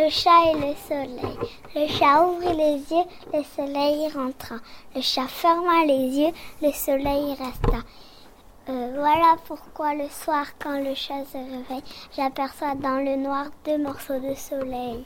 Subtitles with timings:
[0.00, 1.38] le chat et le soleil.
[1.74, 3.04] Le chat ouvrit les yeux,
[3.34, 4.56] le soleil rentra.
[4.94, 7.84] Le chat ferma les yeux, le soleil resta.
[8.70, 11.84] Euh, voilà pourquoi le soir, quand le chat se réveille,
[12.16, 15.04] j'aperçois dans le noir deux morceaux de soleil.